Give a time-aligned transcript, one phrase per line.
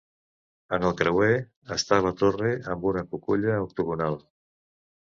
[0.77, 1.29] En el creuer,
[1.77, 4.21] està la torre amb una cuculla octogonal.